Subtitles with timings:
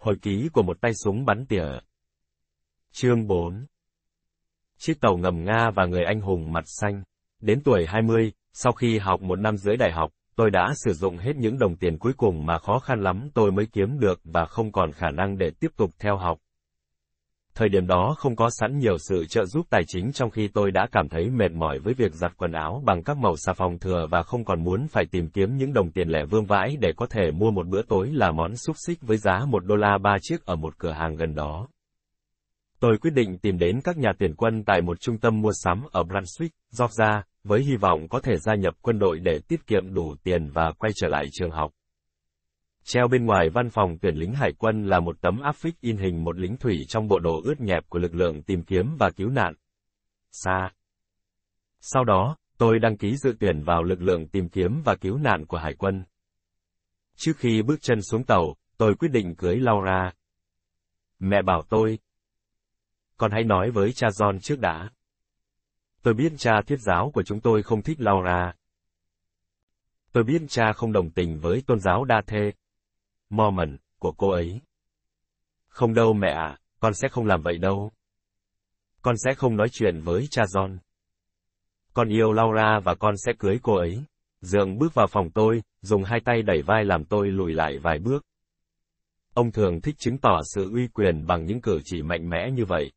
[0.00, 1.64] Hồi ký của một tay súng bắn tỉa.
[2.92, 3.66] Chương 4
[4.78, 7.02] Chiếc tàu ngầm Nga và người anh hùng mặt xanh.
[7.40, 11.16] Đến tuổi 20, sau khi học một năm dưới đại học, tôi đã sử dụng
[11.16, 14.44] hết những đồng tiền cuối cùng mà khó khăn lắm tôi mới kiếm được và
[14.44, 16.38] không còn khả năng để tiếp tục theo học.
[17.54, 20.70] Thời điểm đó không có sẵn nhiều sự trợ giúp tài chính trong khi tôi
[20.70, 23.78] đã cảm thấy mệt mỏi với việc giặt quần áo bằng các màu xà phòng
[23.78, 26.92] thừa và không còn muốn phải tìm kiếm những đồng tiền lẻ vương vãi để
[26.96, 29.98] có thể mua một bữa tối là món xúc xích với giá một đô la
[29.98, 31.68] ba chiếc ở một cửa hàng gần đó.
[32.80, 35.82] Tôi quyết định tìm đến các nhà tuyển quân tại một trung tâm mua sắm
[35.92, 39.94] ở Brunswick, Georgia, với hy vọng có thể gia nhập quân đội để tiết kiệm
[39.94, 41.70] đủ tiền và quay trở lại trường học.
[42.84, 45.96] Treo bên ngoài văn phòng tuyển lính hải quân là một tấm áp phích in
[45.96, 49.10] hình một lính thủy trong bộ đồ ướt nhẹp của lực lượng tìm kiếm và
[49.10, 49.54] cứu nạn.
[50.30, 50.70] Xa.
[51.80, 55.46] Sau đó, tôi đăng ký dự tuyển vào lực lượng tìm kiếm và cứu nạn
[55.46, 56.04] của hải quân.
[57.16, 60.12] Trước khi bước chân xuống tàu, tôi quyết định cưới Laura.
[61.18, 61.98] Mẹ bảo tôi,
[63.16, 64.90] con hãy nói với cha John trước đã.
[66.02, 68.52] Tôi biết cha thiết giáo của chúng tôi không thích Laura.
[70.12, 72.52] Tôi biết cha không đồng tình với tôn giáo đa thê,
[73.30, 74.60] Mormon, của cô ấy.
[75.68, 77.92] Không đâu mẹ ạ, con sẽ không làm vậy đâu.
[79.02, 80.78] Con sẽ không nói chuyện với cha John.
[81.94, 84.04] Con yêu Laura và con sẽ cưới cô ấy.
[84.40, 87.98] Dượng bước vào phòng tôi, dùng hai tay đẩy vai làm tôi lùi lại vài
[87.98, 88.26] bước.
[89.34, 92.64] Ông thường thích chứng tỏ sự uy quyền bằng những cử chỉ mạnh mẽ như
[92.64, 92.92] vậy.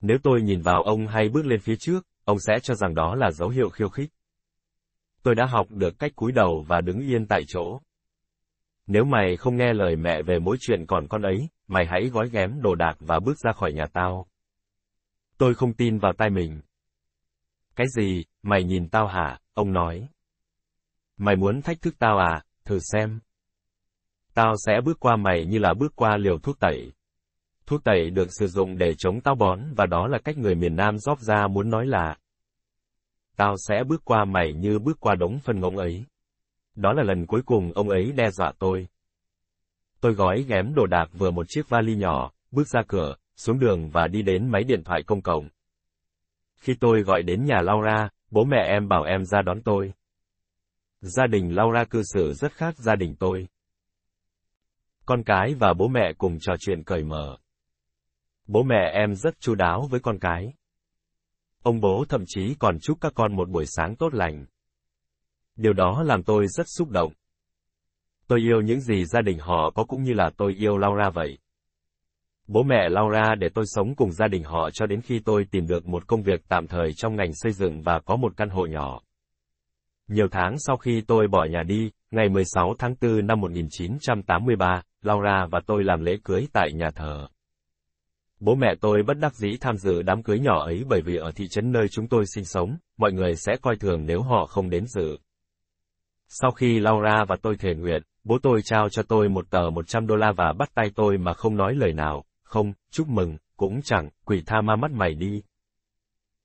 [0.00, 3.14] Nếu tôi nhìn vào ông hay bước lên phía trước, ông sẽ cho rằng đó
[3.14, 4.10] là dấu hiệu khiêu khích.
[5.22, 7.80] Tôi đã học được cách cúi đầu và đứng yên tại chỗ.
[8.86, 12.28] Nếu mày không nghe lời mẹ về mỗi chuyện còn con ấy, mày hãy gói
[12.32, 14.26] ghém đồ đạc và bước ra khỏi nhà tao.
[15.38, 16.60] Tôi không tin vào tai mình.
[17.76, 20.08] Cái gì, mày nhìn tao hả, ông nói.
[21.16, 23.20] Mày muốn thách thức tao à, thử xem.
[24.34, 26.92] Tao sẽ bước qua mày như là bước qua liều thuốc tẩy.
[27.66, 30.76] Thuốc tẩy được sử dụng để chống táo bón và đó là cách người miền
[30.76, 32.16] Nam rót ra muốn nói là
[33.36, 36.04] Tao sẽ bước qua mày như bước qua đống phân ngỗng ấy.
[36.74, 38.88] Đó là lần cuối cùng ông ấy đe dọa tôi.
[40.00, 43.90] Tôi gói ghém đồ đạc vừa một chiếc vali nhỏ, bước ra cửa, xuống đường
[43.90, 45.48] và đi đến máy điện thoại công cộng.
[46.56, 49.92] Khi tôi gọi đến nhà Laura, bố mẹ em bảo em ra đón tôi.
[51.00, 53.48] Gia đình Laura cư xử rất khác gia đình tôi.
[55.06, 57.38] Con cái và bố mẹ cùng trò chuyện cởi mở.
[58.46, 60.54] Bố mẹ em rất chu đáo với con cái.
[61.62, 64.46] Ông bố thậm chí còn chúc các con một buổi sáng tốt lành.
[65.62, 67.12] Điều đó làm tôi rất xúc động.
[68.28, 71.38] Tôi yêu những gì gia đình họ có cũng như là tôi yêu Laura vậy.
[72.46, 75.66] Bố mẹ Laura để tôi sống cùng gia đình họ cho đến khi tôi tìm
[75.66, 78.66] được một công việc tạm thời trong ngành xây dựng và có một căn hộ
[78.66, 79.00] nhỏ.
[80.08, 85.46] Nhiều tháng sau khi tôi bỏ nhà đi, ngày 16 tháng 4 năm 1983, Laura
[85.50, 87.28] và tôi làm lễ cưới tại nhà thờ.
[88.40, 91.32] Bố mẹ tôi bất đắc dĩ tham dự đám cưới nhỏ ấy bởi vì ở
[91.36, 94.70] thị trấn nơi chúng tôi sinh sống, mọi người sẽ coi thường nếu họ không
[94.70, 95.18] đến dự.
[96.34, 100.06] Sau khi Laura và tôi thể nguyện, bố tôi trao cho tôi một tờ 100
[100.06, 103.82] đô la và bắt tay tôi mà không nói lời nào, không, chúc mừng, cũng
[103.82, 105.42] chẳng, quỷ tha ma mắt mày đi.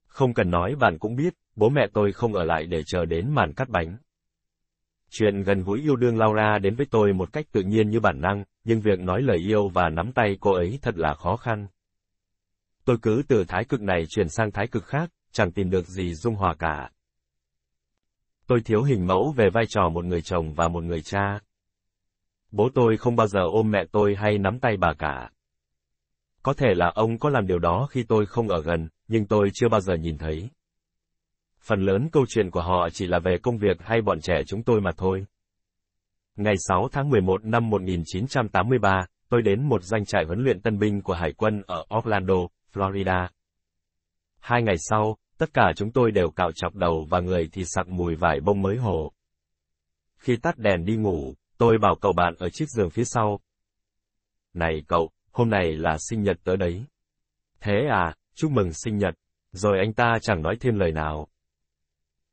[0.08, 3.32] Không cần nói bạn cũng biết, bố mẹ tôi không ở lại để chờ đến
[3.32, 3.98] màn cắt bánh.
[5.10, 8.22] Chuyện gần gũi yêu đương Laura đến với tôi một cách tự nhiên như bản
[8.22, 11.68] năng, nhưng việc nói lời yêu và nắm tay cô ấy thật là khó khăn.
[12.86, 16.14] Tôi cứ từ thái cực này chuyển sang thái cực khác, chẳng tìm được gì
[16.14, 16.90] dung hòa cả.
[18.48, 21.40] Tôi thiếu hình mẫu về vai trò một người chồng và một người cha.
[22.52, 25.30] Bố tôi không bao giờ ôm mẹ tôi hay nắm tay bà cả.
[26.44, 29.50] Có thể là ông có làm điều đó khi tôi không ở gần, nhưng tôi
[29.54, 30.50] chưa bao giờ nhìn thấy.
[31.62, 34.64] Phần lớn câu chuyện của họ chỉ là về công việc hay bọn trẻ chúng
[34.64, 35.26] tôi mà thôi.
[36.36, 41.02] Ngày 6 tháng 11 năm 1983, tôi đến một doanh trại huấn luyện tân binh
[41.02, 42.36] của Hải quân ở Orlando,
[42.74, 43.28] Florida.
[44.40, 47.88] Hai ngày sau, tất cả chúng tôi đều cạo chọc đầu và người thì sặc
[47.88, 49.12] mùi vải bông mới hồ.
[50.18, 53.40] Khi tắt đèn đi ngủ, tôi bảo cậu bạn ở chiếc giường phía sau.
[54.54, 56.86] Này cậu, hôm nay là sinh nhật tớ đấy.
[57.62, 59.16] Thế à, chúc mừng sinh nhật.
[59.52, 61.28] Rồi anh ta chẳng nói thêm lời nào.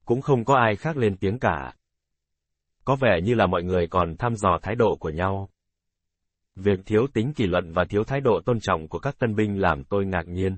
[0.05, 1.75] Cũng không có ai khác lên tiếng cả.
[2.85, 5.49] Có vẻ như là mọi người còn thăm dò thái độ của nhau.
[6.57, 9.61] Việc thiếu tính kỷ luật và thiếu thái độ tôn trọng của các tân binh
[9.61, 10.57] làm tôi ngạc nhiên.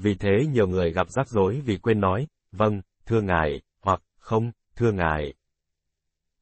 [0.00, 4.52] Vì thế nhiều người gặp rắc rối vì quên nói, vâng, thưa ngài, hoặc, không,
[4.76, 5.34] thưa ngài.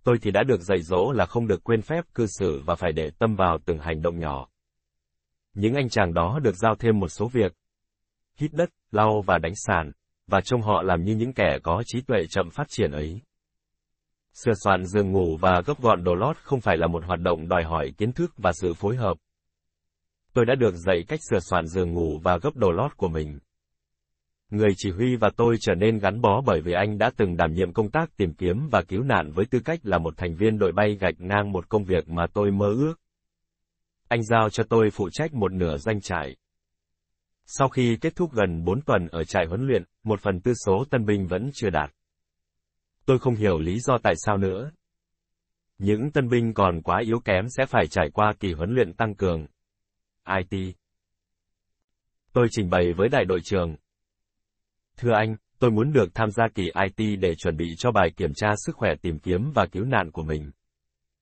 [0.04, 2.92] Tôi thì đã được dạy dỗ là không được quên phép cư xử và phải
[2.92, 4.48] để tâm vào từng hành động nhỏ.
[5.54, 7.52] Những anh chàng đó được giao thêm một số việc.
[8.36, 9.92] Hít đất, lau và đánh sàn,
[10.26, 13.20] và trông họ làm như những kẻ có trí tuệ chậm phát triển ấy.
[14.32, 17.48] Sửa soạn giường ngủ và gấp gọn đồ lót không phải là một hoạt động
[17.48, 19.16] đòi hỏi kiến thức và sự phối hợp.
[20.32, 23.38] Tôi đã được dạy cách sửa soạn giường ngủ và gấp đồ lót của mình.
[24.50, 27.52] Người chỉ huy và tôi trở nên gắn bó bởi vì anh đã từng đảm
[27.52, 30.58] nhiệm công tác tìm kiếm và cứu nạn với tư cách là một thành viên
[30.58, 32.94] đội bay gạch ngang một công việc mà tôi mơ ước.
[34.08, 36.36] Anh giao cho tôi phụ trách một nửa danh trại.
[37.46, 40.84] Sau khi kết thúc gần 4 tuần ở trại huấn luyện, một phần tư số
[40.90, 41.90] tân binh vẫn chưa đạt.
[43.06, 44.70] Tôi không hiểu lý do tại sao nữa.
[45.78, 49.14] Những tân binh còn quá yếu kém sẽ phải trải qua kỳ huấn luyện tăng
[49.14, 49.46] cường.
[50.38, 50.76] IT.
[52.32, 53.76] Tôi trình bày với đại đội trưởng.
[55.00, 58.30] Thưa anh, tôi muốn được tham gia kỳ IT để chuẩn bị cho bài kiểm
[58.34, 60.50] tra sức khỏe tìm kiếm và cứu nạn của mình.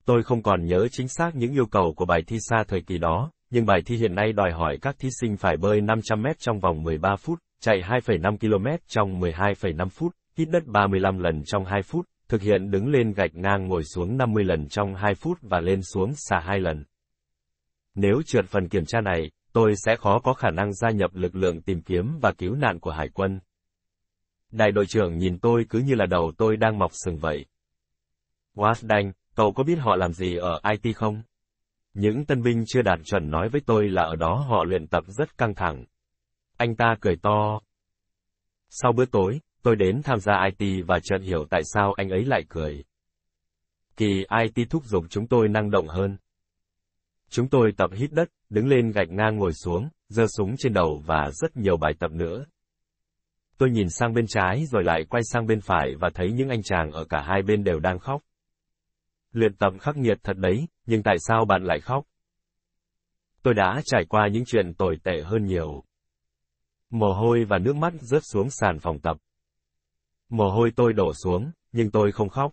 [0.05, 2.97] Tôi không còn nhớ chính xác những yêu cầu của bài thi xa thời kỳ
[2.97, 6.39] đó, nhưng bài thi hiện nay đòi hỏi các thí sinh phải bơi 500 mét
[6.39, 11.65] trong vòng 13 phút, chạy 2,5 km trong 12,5 phút, hít đất 35 lần trong
[11.65, 15.37] 2 phút, thực hiện đứng lên gạch ngang ngồi xuống 50 lần trong 2 phút
[15.41, 16.83] và lên xuống xà 2 lần.
[17.95, 21.35] Nếu trượt phần kiểm tra này, tôi sẽ khó có khả năng gia nhập lực
[21.35, 23.39] lượng tìm kiếm và cứu nạn của Hải quân.
[24.55, 27.45] Đại đội trưởng nhìn tôi cứ như là đầu tôi đang mọc sừng vậy.
[28.53, 31.21] Wasdang, cậu có biết họ làm gì ở IT không?
[31.93, 35.03] Những tân binh chưa đạt chuẩn nói với tôi là ở đó họ luyện tập
[35.07, 35.85] rất căng thẳng.
[36.57, 37.59] Anh ta cười to.
[38.69, 42.25] Sau bữa tối, tôi đến tham gia IT và chợt hiểu tại sao anh ấy
[42.25, 42.83] lại cười.
[43.97, 46.17] Kỳ IT thúc giục chúng tôi năng động hơn.
[47.29, 51.03] Chúng tôi tập hít đất, đứng lên gạch ngang ngồi xuống, giơ súng trên đầu
[51.05, 52.45] và rất nhiều bài tập nữa.
[53.57, 56.63] Tôi nhìn sang bên trái rồi lại quay sang bên phải và thấy những anh
[56.63, 58.21] chàng ở cả hai bên đều đang khóc.
[59.31, 62.05] Luyện tập khắc nghiệt thật đấy, nhưng tại sao bạn lại khóc?
[63.43, 65.83] Tôi đã trải qua những chuyện tồi tệ hơn nhiều.
[66.89, 69.17] Mồ hôi và nước mắt rớt xuống sàn phòng tập.
[70.29, 72.51] Mồ hôi tôi đổ xuống, nhưng tôi không khóc.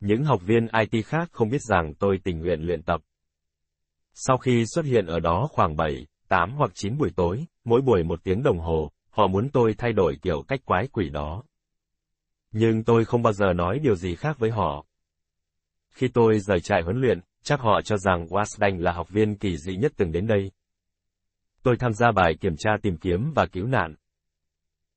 [0.00, 3.00] Những học viên IT khác không biết rằng tôi tình nguyện luyện tập.
[4.12, 8.04] Sau khi xuất hiện ở đó khoảng 7, 8 hoặc 9 buổi tối, mỗi buổi
[8.04, 11.42] một tiếng đồng hồ, họ muốn tôi thay đổi kiểu cách quái quỷ đó.
[12.52, 14.86] Nhưng tôi không bao giờ nói điều gì khác với họ.
[15.90, 19.56] Khi tôi rời trại huấn luyện, chắc họ cho rằng Wasdang là học viên kỳ
[19.56, 20.50] dị nhất từng đến đây.
[21.62, 23.94] Tôi tham gia bài kiểm tra tìm kiếm và cứu nạn.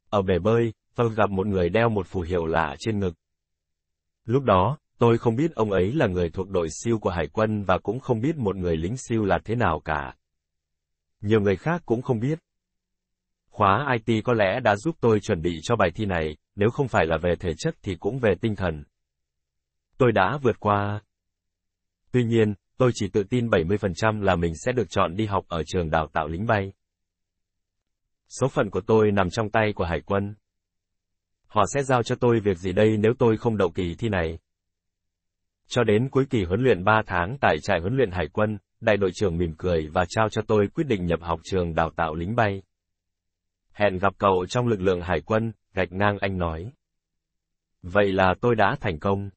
[0.09, 3.13] Ở bể bơi, tôi gặp một người đeo một phù hiệu lạ trên ngực.
[4.25, 7.63] Lúc đó, tôi không biết ông ấy là người thuộc đội siêu của Hải quân
[7.63, 10.15] và cũng không biết một người lính siêu là thế nào cả.
[11.21, 12.39] Nhiều người khác cũng không biết.
[13.59, 16.87] Khóa IT có lẽ đã giúp tôi chuẩn bị cho bài thi này, nếu không
[16.87, 18.83] phải là về thể chất thì cũng về tinh thần.
[19.97, 21.01] Tôi đã vượt qua.
[22.11, 25.63] Tuy nhiên, tôi chỉ tự tin 70% là mình sẽ được chọn đi học ở
[25.65, 26.73] trường đào tạo lính bay.
[28.39, 30.35] Số phận của tôi nằm trong tay của Hải quân.
[31.47, 34.39] Họ sẽ giao cho tôi việc gì đây nếu tôi không đậu kỳ thi này?
[35.67, 38.97] Cho đến cuối kỳ huấn luyện 3 tháng tại trại huấn luyện Hải quân, đại
[38.97, 42.15] đội trưởng mỉm cười và trao cho tôi quyết định nhập học trường đào tạo
[42.15, 42.61] lính bay.
[43.79, 46.71] Hẹn gặp cậu trong lực lượng Hải quân, gạch ngang anh nói.
[47.81, 49.29] Vậy là tôi đã thành công.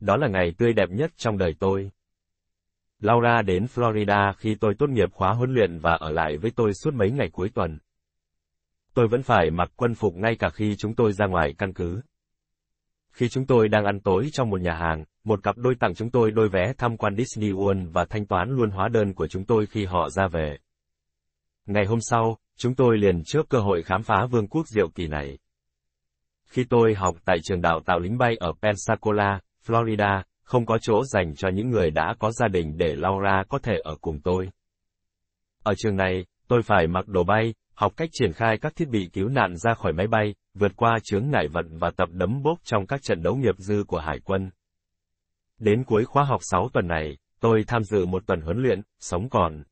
[0.00, 1.90] Đó là ngày tươi đẹp nhất trong đời tôi.
[3.00, 6.74] Laura đến Florida khi tôi tốt nghiệp khóa huấn luyện và ở lại với tôi
[6.74, 7.78] suốt mấy ngày cuối tuần.
[8.94, 12.00] Tôi vẫn phải mặc quân phục ngay cả khi chúng tôi ra ngoài căn cứ.
[13.10, 16.10] Khi chúng tôi đang ăn tối trong một nhà hàng, một cặp đôi tặng chúng
[16.10, 19.44] tôi đôi vé tham quan Disney World và thanh toán luôn hóa đơn của chúng
[19.44, 20.58] tôi khi họ ra về.
[21.66, 25.06] Ngày hôm sau, chúng tôi liền trước cơ hội khám phá vương quốc diệu kỳ
[25.06, 25.38] này.
[26.48, 31.04] Khi tôi học tại trường đào tạo lính bay ở Pensacola, Florida, không có chỗ
[31.04, 34.48] dành cho những người đã có gia đình để Laura có thể ở cùng tôi.
[35.62, 39.10] Ở trường này, tôi phải mặc đồ bay, học cách triển khai các thiết bị
[39.12, 42.58] cứu nạn ra khỏi máy bay, vượt qua chướng ngại vật và tập đấm bốc
[42.64, 44.50] trong các trận đấu nghiệp dư của Hải quân.
[45.58, 49.28] Đến cuối khóa học 6 tuần này, tôi tham dự một tuần huấn luyện, sống
[49.28, 49.62] còn.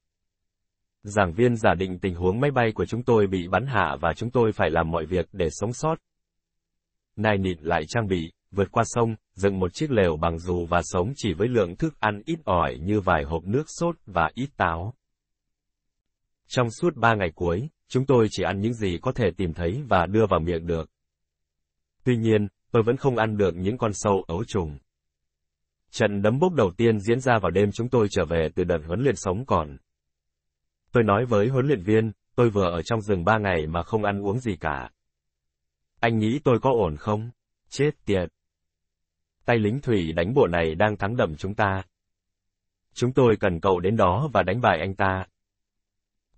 [1.09, 4.13] Giảng viên giả định tình huống máy bay của chúng tôi bị bắn hạ và
[4.17, 5.97] chúng tôi phải làm mọi việc để sống sót.
[7.17, 10.81] Nai nịt lại trang bị, vượt qua sông, dựng một chiếc lều bằng dù và
[10.85, 14.49] sống chỉ với lượng thức ăn ít ỏi như vài hộp nước sốt và ít
[14.57, 14.95] táo.
[16.49, 19.83] Trong suốt ba ngày cuối, chúng tôi chỉ ăn những gì có thể tìm thấy
[19.89, 20.91] và đưa vào miệng được.
[22.05, 24.79] Tuy nhiên, tôi vẫn không ăn được những con sâu ấu trùng.
[25.91, 28.79] Trận đấm bốc đầu tiên diễn ra vào đêm chúng tôi trở về từ đợt
[28.87, 29.77] huấn luyện sống còn.
[30.97, 34.05] Tôi nói với huấn luyện viên, tôi vừa ở trong rừng ba ngày mà không
[34.05, 34.91] ăn uống gì cả.
[36.01, 37.31] Anh nghĩ tôi có ổn không?
[37.69, 38.29] Chết tiệt.
[39.45, 41.83] Tay lính thủy đánh bộ này đang thắng đậm chúng ta.
[42.95, 45.27] Chúng tôi cần cậu đến đó và đánh bại anh ta.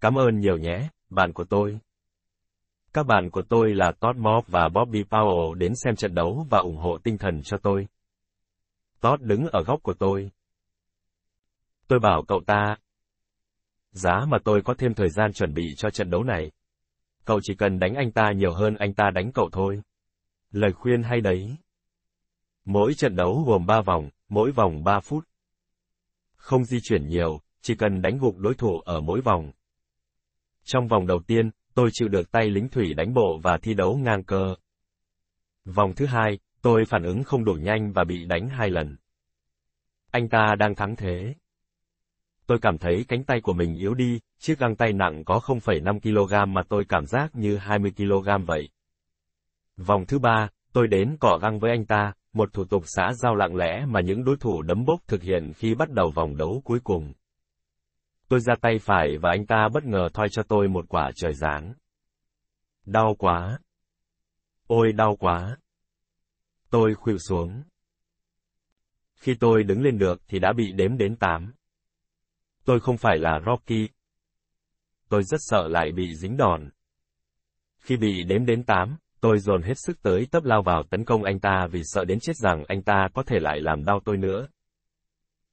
[0.00, 1.78] Cảm ơn nhiều nhé, bạn của tôi.
[2.92, 6.58] Các bạn của tôi là Todd Mob và Bobby Powell đến xem trận đấu và
[6.58, 7.88] ủng hộ tinh thần cho tôi.
[9.00, 10.30] Todd đứng ở góc của tôi.
[11.88, 12.76] Tôi bảo cậu ta.
[13.90, 16.50] Giá mà tôi có thêm thời gian chuẩn bị cho trận đấu này.
[17.24, 19.82] Cậu chỉ cần đánh anh ta nhiều hơn anh ta đánh cậu thôi.
[20.50, 21.56] Lời khuyên hay đấy.
[22.64, 25.28] Mỗi trận đấu gồm 3 vòng, mỗi vòng 3 phút.
[26.36, 29.52] Không di chuyển nhiều, chỉ cần đánh gục đối thủ ở mỗi vòng.
[30.64, 33.96] Trong vòng đầu tiên, tôi chịu được tay lính thủy đánh bộ và thi đấu
[33.96, 34.54] ngang cơ.
[35.64, 38.96] Vòng thứ hai, tôi phản ứng không đủ nhanh và bị đánh hai lần.
[40.10, 41.34] Anh ta đang thắng thế.
[42.48, 46.00] Tôi cảm thấy cánh tay của mình yếu đi, chiếc găng tay nặng có 0,5
[46.00, 48.68] kg mà tôi cảm giác như 20 kg vậy.
[49.76, 53.34] Vòng thứ ba, tôi đến cỏ găng với anh ta, một thủ tục xã giao
[53.34, 56.62] lặng lẽ mà những đối thủ đấm bốc thực hiện khi bắt đầu vòng đấu
[56.64, 57.12] cuối cùng.
[58.28, 61.34] Tôi ra tay phải và anh ta bất ngờ thoi cho tôi một quả trời
[61.34, 61.74] giáng.
[62.86, 63.58] Đau quá.
[64.66, 65.56] Ôi đau quá.
[66.70, 67.62] Tôi khuỵu xuống.
[69.14, 71.52] Khi tôi đứng lên được thì đã bị đếm đến tám.
[72.68, 73.88] Tôi không phải là Rocky.
[75.08, 76.70] Tôi rất sợ lại bị dính đòn.
[77.78, 81.24] Khi bị đếm đến tám, tôi dồn hết sức tới tấp lao vào tấn công
[81.24, 84.16] anh ta vì sợ đến chết rằng anh ta có thể lại làm đau tôi
[84.16, 84.48] nữa.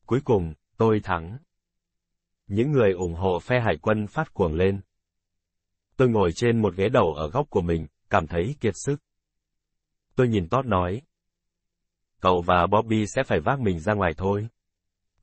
[0.06, 1.38] Cuối cùng, tôi thắng.
[2.48, 4.82] Những người ủng hộ phe hải quân phát cuồng lên.
[5.98, 8.96] Tôi ngồi trên một ghế đầu ở góc của mình, cảm thấy kiệt sức.
[10.16, 11.02] Tôi nhìn Todd nói.
[12.22, 14.48] Cậu và Bobby sẽ phải vác mình ra ngoài thôi.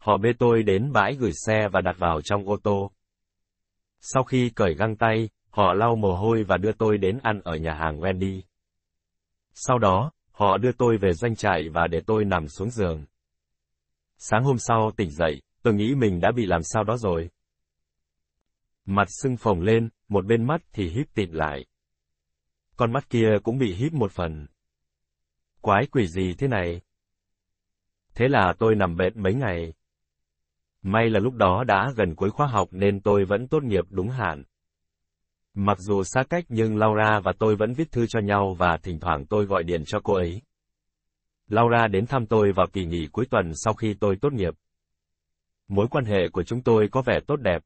[0.03, 2.91] Họ bê tôi đến bãi gửi xe và đặt vào trong ô tô.
[4.01, 7.57] Sau khi cởi găng tay, họ lau mồ hôi và đưa tôi đến ăn ở
[7.57, 8.41] nhà hàng Wendy.
[9.55, 13.05] Sau đó, họ đưa tôi về doanh trại và để tôi nằm xuống giường.
[14.17, 17.31] Sáng hôm sau tỉnh dậy, tôi nghĩ mình đã bị làm sao đó rồi.
[18.85, 21.67] Mặt sưng phồng lên, một bên mắt thì híp tịt lại.
[22.77, 24.47] Con mắt kia cũng bị híp một phần.
[25.61, 26.81] Quái quỷ gì thế này?
[28.15, 29.73] Thế là tôi nằm bệt mấy ngày.
[30.83, 34.09] May là lúc đó đã gần cuối khóa học nên tôi vẫn tốt nghiệp đúng
[34.09, 34.45] hạn.
[35.55, 39.01] Mặc dù xa cách nhưng Laura và tôi vẫn viết thư cho nhau và thỉnh
[39.01, 40.43] thoảng tôi gọi điện cho cô ấy.
[41.49, 44.55] Laura đến thăm tôi vào kỳ nghỉ cuối tuần sau khi tôi tốt nghiệp.
[45.69, 47.63] Mối quan hệ của chúng tôi có vẻ tốt đẹp.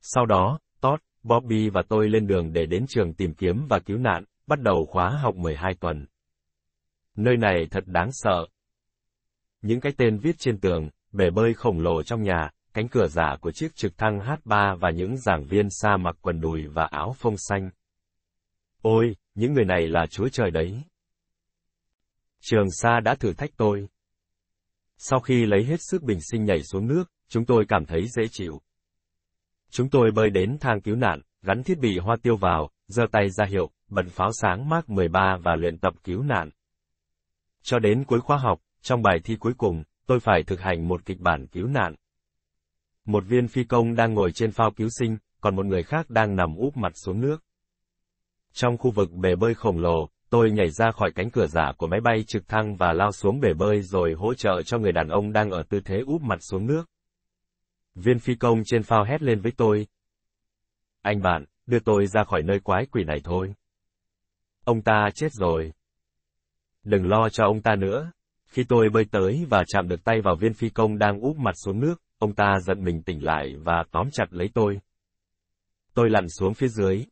[0.00, 3.98] Sau đó, Todd, Bobby và tôi lên đường để đến trường tìm kiếm và cứu
[3.98, 6.06] nạn, bắt đầu khóa học 12 tuần.
[7.16, 8.46] Nơi này thật đáng sợ.
[9.62, 13.36] Những cái tên viết trên tường, bể bơi khổng lồ trong nhà, cánh cửa giả
[13.40, 17.14] của chiếc trực thăng H3 và những giảng viên xa mặc quần đùi và áo
[17.18, 17.70] phông xanh.
[18.82, 20.82] Ôi, những người này là chúa trời đấy.
[22.40, 23.88] Trường Sa đã thử thách tôi.
[24.96, 28.22] Sau khi lấy hết sức bình sinh nhảy xuống nước, chúng tôi cảm thấy dễ
[28.30, 28.60] chịu.
[29.70, 33.30] Chúng tôi bơi đến thang cứu nạn, gắn thiết bị hoa tiêu vào, giơ tay
[33.30, 36.50] ra hiệu, bật pháo sáng Mark 13 và luyện tập cứu nạn.
[37.62, 41.04] Cho đến cuối khóa học, trong bài thi cuối cùng, tôi phải thực hành một
[41.04, 41.94] kịch bản cứu nạn.
[43.04, 46.36] Một viên phi công đang ngồi trên phao cứu sinh, còn một người khác đang
[46.36, 47.44] nằm úp mặt xuống nước.
[48.52, 51.86] Trong khu vực bể bơi khổng lồ, tôi nhảy ra khỏi cánh cửa giả của
[51.86, 55.08] máy bay trực thăng và lao xuống bể bơi rồi hỗ trợ cho người đàn
[55.08, 56.84] ông đang ở tư thế úp mặt xuống nước.
[57.94, 59.86] Viên phi công trên phao hét lên với tôi.
[61.02, 63.54] Anh bạn, đưa tôi ra khỏi nơi quái quỷ này thôi.
[64.64, 65.72] Ông ta chết rồi.
[66.82, 68.10] Đừng lo cho ông ta nữa.
[68.46, 71.54] Khi tôi bơi tới và chạm được tay vào viên phi công đang úp mặt
[71.64, 74.80] xuống nước, ông ta giận mình tỉnh lại và tóm chặt lấy tôi.
[75.94, 77.04] Tôi lặn xuống phía dưới.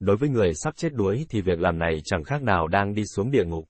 [0.00, 3.02] Đối với người sắp chết đuối thì việc làm này chẳng khác nào đang đi
[3.16, 3.68] xuống địa ngục.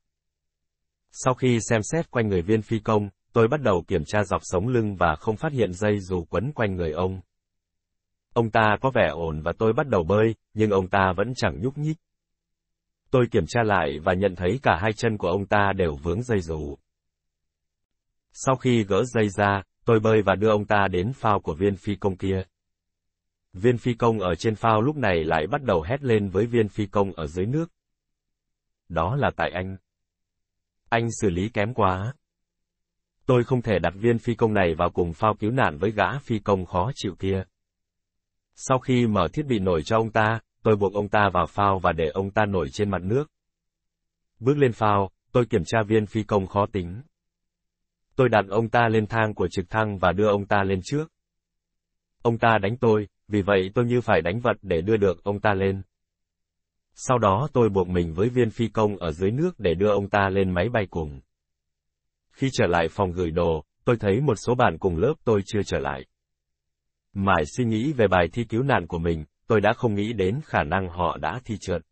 [1.11, 4.41] Sau khi xem xét quanh người viên phi công, tôi bắt đầu kiểm tra dọc
[4.45, 7.21] sống lưng và không phát hiện dây dù quấn quanh người ông.
[8.33, 11.61] Ông ta có vẻ ổn và tôi bắt đầu bơi, nhưng ông ta vẫn chẳng
[11.63, 11.97] nhúc nhích.
[13.15, 16.23] Tôi kiểm tra lại và nhận thấy cả hai chân của ông ta đều vướng
[16.23, 16.77] dây dù.
[18.33, 21.77] Sau khi gỡ dây ra, tôi bơi và đưa ông ta đến phao của viên
[21.77, 22.43] phi công kia.
[23.53, 26.69] Viên phi công ở trên phao lúc này lại bắt đầu hét lên với viên
[26.69, 27.73] phi công ở dưới nước.
[28.89, 29.77] Đó là tại anh.
[30.89, 32.15] Anh xử lý kém quá.
[33.27, 36.19] Tôi không thể đặt viên phi công này vào cùng phao cứu nạn với gã
[36.19, 37.45] phi công khó chịu kia.
[38.55, 41.79] Sau khi mở thiết bị nổi cho ông ta, tôi buộc ông ta vào phao
[41.79, 43.25] và để ông ta nổi trên mặt nước.
[44.41, 47.03] Bước lên phao, tôi kiểm tra viên phi công khó tính.
[48.17, 51.13] Tôi đặt ông ta lên thang của trực thăng và đưa ông ta lên trước.
[52.23, 55.41] Ông ta đánh tôi, vì vậy tôi như phải đánh vật để đưa được ông
[55.41, 55.83] ta lên.
[56.95, 60.11] Sau đó tôi buộc mình với viên phi công ở dưới nước để đưa ông
[60.11, 61.21] ta lên máy bay cùng.
[62.31, 65.63] Khi trở lại phòng gửi đồ, tôi thấy một số bạn cùng lớp tôi chưa
[65.67, 66.05] trở lại.
[67.13, 70.41] Mãi suy nghĩ về bài thi cứu nạn của mình, tôi đã không nghĩ đến
[70.45, 71.83] khả năng họ đã thi trượt.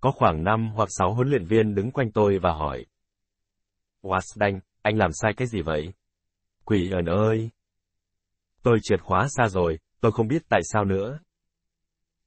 [0.00, 2.86] Có khoảng 5 hoặc 6 huấn luyện viên đứng quanh tôi và hỏi.
[4.02, 5.92] Wasdanh, anh làm sai cái gì vậy?
[6.64, 7.50] Quỷ ẩn ơi!
[8.62, 11.18] Tôi trượt khóa xa rồi, tôi không biết tại sao nữa.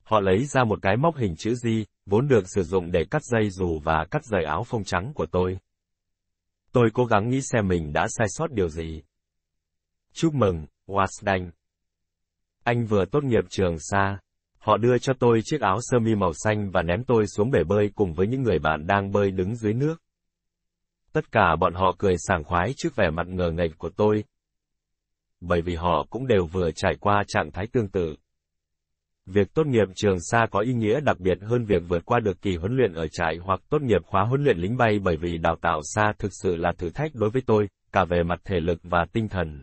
[0.03, 3.23] Họ lấy ra một cái móc hình chữ di, vốn được sử dụng để cắt
[3.23, 5.59] dây dù và cắt rời áo phông trắng của tôi.
[6.71, 9.03] Tôi cố gắng nghĩ xem mình đã sai sót điều gì.
[10.13, 11.49] Chúc mừng, Wasdanh.
[12.65, 14.19] Anh vừa tốt nghiệp trường xa.
[14.57, 17.63] Họ đưa cho tôi chiếc áo sơ mi màu xanh và ném tôi xuống bể
[17.63, 19.95] bơi cùng với những người bạn đang bơi đứng dưới nước.
[21.13, 24.23] Tất cả bọn họ cười sảng khoái trước vẻ mặt ngờ nghệch của tôi.
[25.41, 28.15] Bởi vì họ cũng đều vừa trải qua trạng thái tương tự.
[29.25, 32.41] Việc tốt nghiệp trường xa có ý nghĩa đặc biệt hơn việc vượt qua được
[32.41, 35.37] kỳ huấn luyện ở trại hoặc tốt nghiệp khóa huấn luyện lính bay bởi vì
[35.37, 38.59] đào tạo xa thực sự là thử thách đối với tôi, cả về mặt thể
[38.59, 39.61] lực và tinh thần.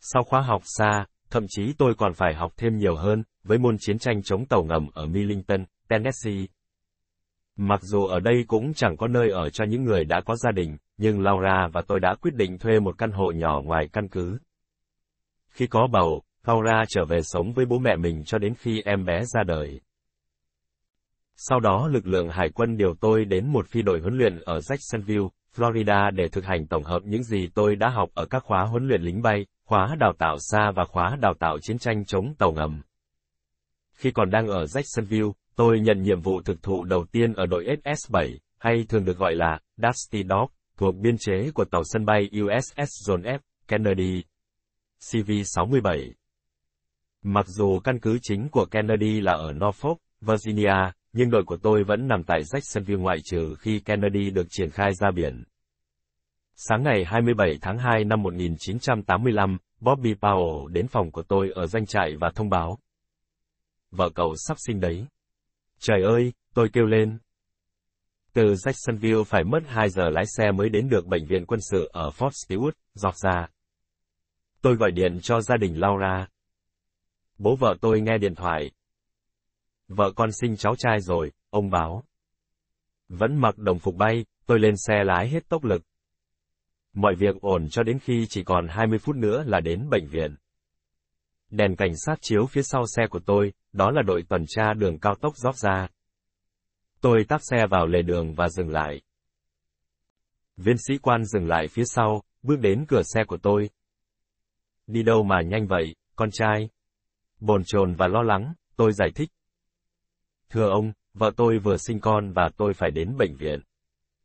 [0.00, 3.76] Sau khóa học xa, thậm chí tôi còn phải học thêm nhiều hơn, với môn
[3.80, 6.46] chiến tranh chống tàu ngầm ở Millington, Tennessee.
[7.56, 10.50] Mặc dù ở đây cũng chẳng có nơi ở cho những người đã có gia
[10.50, 14.08] đình, nhưng Laura và tôi đã quyết định thuê một căn hộ nhỏ ngoài căn
[14.08, 14.38] cứ.
[15.48, 19.04] Khi có bầu, Laura trở về sống với bố mẹ mình cho đến khi em
[19.04, 19.80] bé ra đời.
[21.36, 24.58] Sau đó lực lượng hải quân điều tôi đến một phi đội huấn luyện ở
[24.58, 28.64] Jacksonville, Florida để thực hành tổng hợp những gì tôi đã học ở các khóa
[28.64, 32.34] huấn luyện lính bay, khóa đào tạo xa và khóa đào tạo chiến tranh chống
[32.38, 32.82] tàu ngầm.
[33.92, 37.64] Khi còn đang ở Jacksonville, tôi nhận nhiệm vụ thực thụ đầu tiên ở đội
[37.84, 42.30] SS-7, hay thường được gọi là Dusty Dog, thuộc biên chế của tàu sân bay
[42.42, 43.38] USS John F.
[43.68, 44.22] Kennedy.
[45.00, 46.12] CV-67
[47.22, 51.84] Mặc dù căn cứ chính của Kennedy là ở Norfolk, Virginia, nhưng đội của tôi
[51.84, 55.44] vẫn nằm tại Jacksonville ngoại trừ khi Kennedy được triển khai ra biển.
[56.68, 61.86] Sáng ngày 27 tháng 2 năm 1985, Bobby Powell đến phòng của tôi ở doanh
[61.86, 62.78] trại và thông báo.
[63.90, 65.06] Vợ cậu sắp sinh đấy.
[65.78, 67.18] Trời ơi, tôi kêu lên.
[68.32, 71.88] Từ Jacksonville phải mất 2 giờ lái xe mới đến được bệnh viện quân sự
[71.92, 73.48] ở Fort Stewart, Georgia.
[74.60, 76.28] Tôi gọi điện cho gia đình Laura.
[77.38, 78.70] Bố vợ tôi nghe điện thoại.
[79.88, 82.04] Vợ con sinh cháu trai rồi, ông báo.
[83.08, 85.82] Vẫn mặc đồng phục bay, tôi lên xe lái hết tốc lực.
[86.92, 90.36] Mọi việc ổn cho đến khi chỉ còn 20 phút nữa là đến bệnh viện.
[91.50, 94.98] Đèn cảnh sát chiếu phía sau xe của tôi, đó là đội tuần tra đường
[94.98, 95.88] cao tốc rót ra.
[97.00, 99.02] Tôi tắt xe vào lề đường và dừng lại.
[100.56, 103.70] Viên sĩ quan dừng lại phía sau, bước đến cửa xe của tôi.
[104.86, 106.68] Đi đâu mà nhanh vậy, con trai?
[107.40, 109.30] Bồn chồn và lo lắng, tôi giải thích.
[110.50, 113.60] Thưa ông, vợ tôi vừa sinh con và tôi phải đến bệnh viện.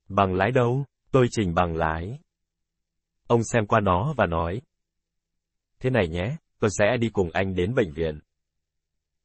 [0.09, 0.85] Bằng lái đâu?
[1.11, 2.19] Tôi trình bằng lái.
[3.27, 4.61] Ông xem qua nó và nói.
[5.79, 8.19] Thế này nhé, tôi sẽ đi cùng anh đến bệnh viện.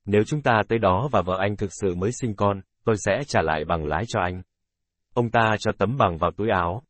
[0.04, 3.20] Nếu chúng ta tới đó và vợ anh thực sự mới sinh con, tôi sẽ
[3.26, 4.42] trả lại bằng lái cho anh.
[5.14, 6.82] Ông ta cho tấm bằng vào túi áo.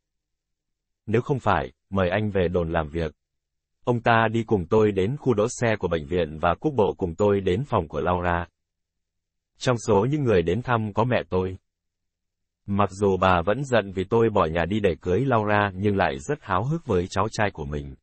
[1.06, 3.14] Nếu không phải, mời anh về đồn làm việc.
[3.84, 6.94] Ông ta đi cùng tôi đến khu đỗ xe của bệnh viện và quốc bộ
[6.98, 8.46] cùng tôi đến phòng của Laura.
[9.58, 11.56] Trong số những người đến thăm có mẹ tôi.
[12.74, 16.18] Mặc dù bà vẫn giận vì tôi bỏ nhà đi để cưới Laura nhưng lại
[16.18, 17.94] rất háo hức với cháu trai của mình.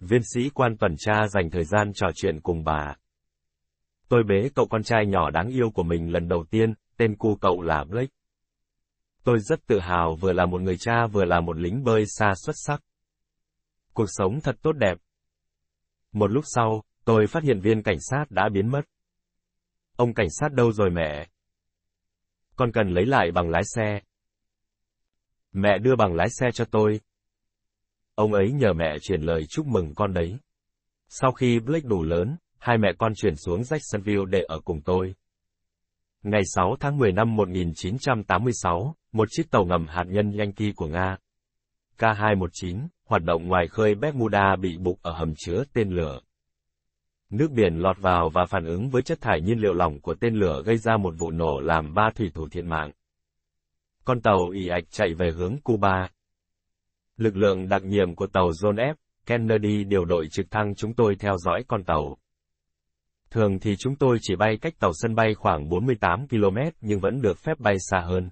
[0.00, 2.94] Viên sĩ quan tuần tra dành thời gian trò chuyện cùng bà.
[4.08, 7.36] Tôi bế cậu con trai nhỏ đáng yêu của mình lần đầu tiên, tên cu
[7.36, 8.12] cậu là Blake.
[9.24, 12.32] Tôi rất tự hào vừa là một người cha vừa là một lính bơi xa
[12.44, 12.82] xuất sắc.
[13.92, 14.98] Cuộc sống thật tốt đẹp.
[16.12, 18.82] Một lúc sau, tôi phát hiện viên cảnh sát đã biến mất.
[19.96, 21.28] Ông cảnh sát đâu rồi mẹ?
[22.56, 24.00] Con cần lấy lại bằng lái xe.
[25.52, 27.00] Mẹ đưa bằng lái xe cho tôi.
[28.14, 30.38] Ông ấy nhờ mẹ truyền lời chúc mừng con đấy.
[31.08, 35.14] Sau khi Blake đủ lớn, hai mẹ con chuyển xuống Jacksonville để ở cùng tôi.
[36.22, 41.16] Ngày 6 tháng 10 năm 1986, một chiếc tàu ngầm hạt nhân Yankee của Nga,
[41.98, 46.20] K-219, hoạt động ngoài khơi Bermuda bị bục ở hầm chứa tên lửa.
[47.30, 50.34] Nước biển lọt vào và phản ứng với chất thải nhiên liệu lỏng của tên
[50.34, 52.90] lửa gây ra một vụ nổ làm ba thủy thủ thiệt mạng.
[54.04, 56.08] Con tàu ỉ ạch chạy về hướng Cuba.
[57.16, 58.94] Lực lượng đặc nhiệm của tàu John F.
[59.26, 62.16] Kennedy điều đội trực thăng chúng tôi theo dõi con tàu.
[63.30, 67.22] Thường thì chúng tôi chỉ bay cách tàu sân bay khoảng 48 km nhưng vẫn
[67.22, 68.30] được phép bay xa hơn.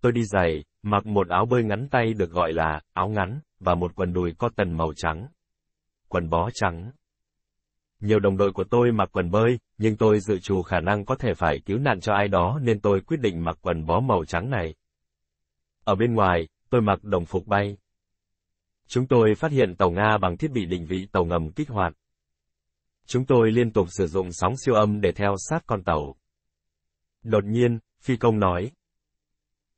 [0.00, 3.74] Tôi đi giày, mặc một áo bơi ngắn tay được gọi là áo ngắn, và
[3.74, 5.26] một quần đùi cotton màu trắng.
[6.08, 6.90] Quần bó trắng.
[8.02, 11.14] Nhiều đồng đội của tôi mặc quần bơi, nhưng tôi dự trù khả năng có
[11.14, 14.24] thể phải cứu nạn cho ai đó nên tôi quyết định mặc quần bó màu
[14.24, 14.74] trắng này.
[15.84, 17.76] Ở bên ngoài, tôi mặc đồng phục bay.
[18.86, 21.92] Chúng tôi phát hiện tàu Nga bằng thiết bị định vị tàu ngầm kích hoạt.
[23.06, 26.16] Chúng tôi liên tục sử dụng sóng siêu âm để theo sát con tàu.
[27.22, 28.70] Đột nhiên, phi công nói.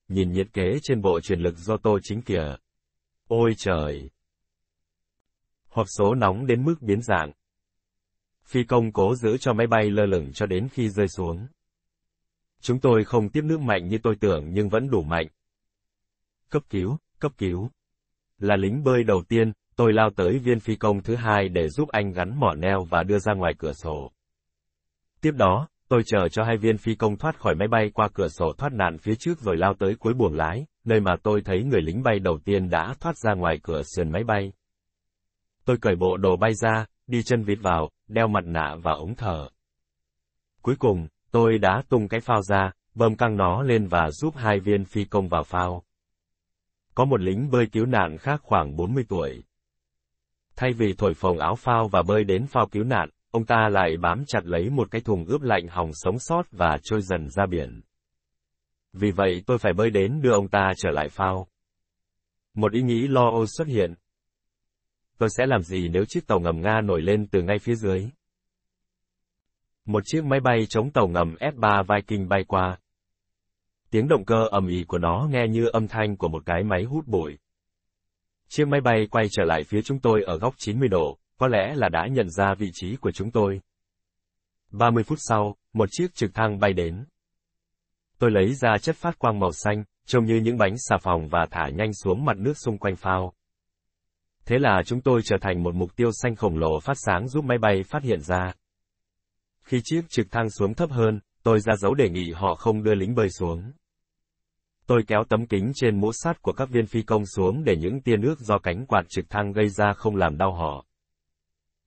[0.08, 2.56] Nhìn nhiệt kế trên bộ truyền lực do tô chính kìa.
[3.28, 4.10] Ôi trời!
[5.68, 7.32] Hộp số nóng đến mức biến dạng.
[8.46, 11.46] Phi công cố giữ cho máy bay lơ lửng cho đến khi rơi xuống.
[12.61, 15.26] Chúng tôi không tiếp nước mạnh như tôi tưởng nhưng vẫn đủ mạnh.
[16.50, 17.70] Cấp cứu, cấp cứu.
[18.38, 21.88] Là lính bơi đầu tiên, tôi lao tới viên phi công thứ hai để giúp
[21.88, 24.12] anh gắn mỏ neo và đưa ra ngoài cửa sổ.
[25.20, 28.28] Tiếp đó, tôi chờ cho hai viên phi công thoát khỏi máy bay qua cửa
[28.28, 31.64] sổ thoát nạn phía trước rồi lao tới cuối buồng lái, nơi mà tôi thấy
[31.64, 34.52] người lính bay đầu tiên đã thoát ra ngoài cửa sườn máy bay.
[35.64, 39.14] Tôi cởi bộ đồ bay ra, đi chân vịt vào, đeo mặt nạ và ống
[39.14, 39.48] thở.
[40.62, 44.60] Cuối cùng, tôi đã tung cái phao ra, bơm căng nó lên và giúp hai
[44.60, 45.82] viên phi công vào phao.
[46.94, 49.44] Có một lính bơi cứu nạn khác khoảng 40 tuổi.
[50.56, 53.96] Thay vì thổi phồng áo phao và bơi đến phao cứu nạn, ông ta lại
[53.96, 57.46] bám chặt lấy một cái thùng ướp lạnh hòng sống sót và trôi dần ra
[57.46, 57.80] biển.
[58.92, 61.48] Vì vậy tôi phải bơi đến đưa ông ta trở lại phao.
[62.54, 63.94] Một ý nghĩ lo âu xuất hiện.
[65.18, 68.11] Tôi sẽ làm gì nếu chiếc tàu ngầm Nga nổi lên từ ngay phía dưới?
[69.85, 72.79] Một chiếc máy bay chống tàu ngầm S-3 Viking bay qua.
[73.90, 76.85] Tiếng động cơ ầm ĩ của nó nghe như âm thanh của một cái máy
[76.85, 77.38] hút bụi.
[78.48, 81.74] Chiếc máy bay quay trở lại phía chúng tôi ở góc 90 độ, có lẽ
[81.74, 83.61] là đã nhận ra vị trí của chúng tôi.
[84.70, 87.05] 30 phút sau, một chiếc trực thăng bay đến.
[88.18, 91.46] Tôi lấy ra chất phát quang màu xanh, trông như những bánh xà phòng và
[91.50, 93.33] thả nhanh xuống mặt nước xung quanh phao.
[94.46, 97.44] Thế là chúng tôi trở thành một mục tiêu xanh khổng lồ phát sáng giúp
[97.44, 98.52] máy bay phát hiện ra.
[99.62, 102.94] Khi chiếc trực thăng xuống thấp hơn, tôi ra dấu đề nghị họ không đưa
[102.94, 103.72] lính bơi xuống.
[104.87, 108.00] Tôi kéo tấm kính trên mũ sắt của các viên phi công xuống để những
[108.00, 110.87] tia nước do cánh quạt trực thăng gây ra không làm đau họ.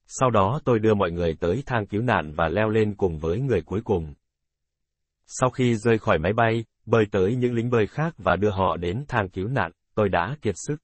[0.08, 3.40] Sau đó tôi đưa mọi người tới thang cứu nạn và leo lên cùng với
[3.40, 4.14] người cuối cùng.
[5.26, 8.78] Sau khi rơi khỏi máy bay, bơi tới những lính bơi khác và đưa họ
[8.78, 10.78] đến thang cứu nạn, tôi đã kiệt sức.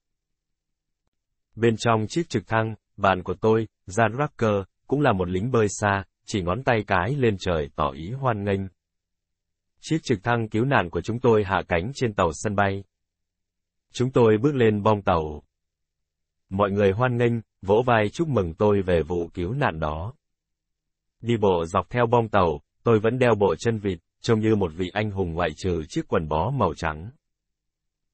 [1.56, 5.68] Bên trong chiếc trực thăng, bạn của tôi, Jan Rucker, cũng là một lính bơi
[5.70, 8.62] xa, chỉ ngón tay cái lên trời tỏ ý hoan nghênh.
[9.82, 12.84] Chiếc trực thăng cứu nạn của chúng tôi hạ cánh trên tàu sân bay.
[13.94, 15.44] Chúng tôi bước lên bong tàu.
[16.50, 20.14] Mọi người hoan nghênh, vỗ vai chúc mừng tôi về vụ cứu nạn đó.
[21.22, 24.72] Đi bộ dọc theo bong tàu, tôi vẫn đeo bộ chân vịt, trông như một
[24.76, 27.10] vị anh hùng ngoại trừ chiếc quần bó màu trắng.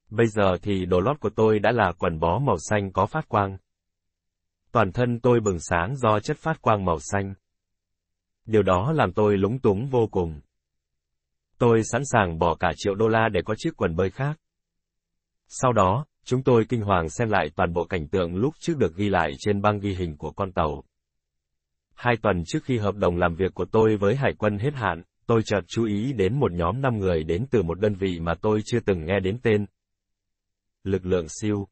[0.10, 3.30] Bây giờ thì đồ lót của tôi đã là quần bó màu xanh có phát
[3.30, 3.58] quang.
[4.72, 7.34] Toàn thân tôi bừng sáng do chất phát quang màu xanh.
[8.46, 10.42] Điều đó làm tôi lúng túng vô cùng.
[11.58, 14.40] Tôi sẵn sàng bỏ cả triệu đô la để có chiếc quần bơi khác.
[15.48, 18.96] Sau đó, chúng tôi kinh hoàng xem lại toàn bộ cảnh tượng lúc trước được
[18.96, 20.84] ghi lại trên băng ghi hình của con tàu.
[21.94, 25.04] Hai tuần trước khi hợp đồng làm việc của tôi với Hải quân hết hạn,
[25.26, 28.34] tôi chợt chú ý đến một nhóm năm người đến từ một đơn vị mà
[28.42, 29.66] tôi chưa từng nghe đến tên.
[30.90, 31.68] Lực lượng siêu.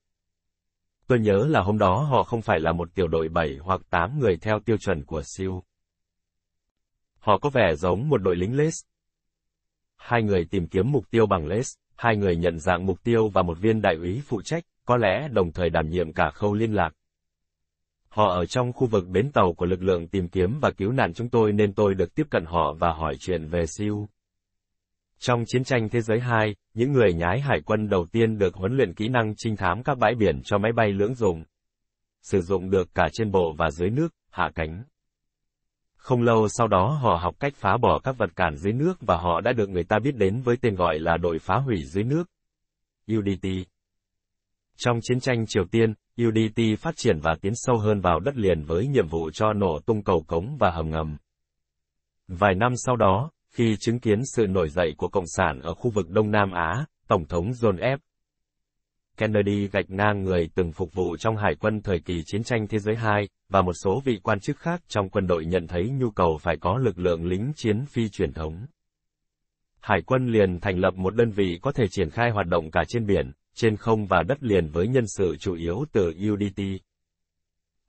[1.08, 4.20] Tôi nhớ là hôm đó họ không phải là một tiểu đội 7 hoặc 8
[4.20, 5.64] người theo tiêu chuẩn của siêu.
[7.20, 8.74] Họ có vẻ giống một đội lính Les.
[9.96, 13.42] Hai người tìm kiếm mục tiêu bằng Les, hai người nhận dạng mục tiêu và
[13.42, 16.74] một viên đại úy phụ trách, có lẽ đồng thời đảm nhiệm cả khâu liên
[16.74, 16.94] lạc.
[18.10, 21.14] Họ ở trong khu vực bến tàu của lực lượng tìm kiếm và cứu nạn
[21.14, 24.08] chúng tôi nên tôi được tiếp cận họ và hỏi chuyện về siêu.
[25.20, 28.78] Trong chiến tranh thế giới 2, những người nhái hải quân đầu tiên được huấn
[28.78, 31.44] luyện kỹ năng trinh thám các bãi biển cho máy bay lưỡng dùng.
[32.22, 34.84] Sử dụng được cả trên bộ và dưới nước, hạ cánh.
[35.96, 39.18] Không lâu sau đó họ học cách phá bỏ các vật cản dưới nước và
[39.18, 42.04] họ đã được người ta biết đến với tên gọi là đội phá hủy dưới
[42.04, 42.24] nước.
[43.18, 43.48] UDT
[44.78, 45.94] Trong chiến tranh Triều Tiên,
[46.28, 49.80] UDT phát triển và tiến sâu hơn vào đất liền với nhiệm vụ cho nổ
[49.86, 51.18] tung cầu cống và hầm ngầm.
[52.28, 55.92] Vài năm sau đó, khi chứng kiến sự nổi dậy của Cộng sản ở khu
[55.92, 57.98] vực Đông Nam Á, Tổng thống John F.
[59.18, 62.80] Kennedy gạch ngang người từng phục vụ trong hải quân thời kỳ chiến tranh thế
[62.80, 66.12] giới II và một số vị quan chức khác trong quân đội nhận thấy nhu
[66.12, 68.66] cầu phải có lực lượng lính chiến phi truyền thống.
[69.80, 72.84] Hải quân liền thành lập một đơn vị có thể triển khai hoạt động cả
[72.88, 76.62] trên biển, trên không và đất liền với nhân sự chủ yếu từ UDT.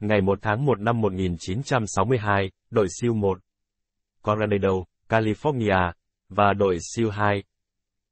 [0.01, 3.39] Ngày 1 tháng 1 năm 1962, đội siêu 1,
[4.23, 5.93] Coronado, California,
[6.29, 7.43] và đội siêu 2,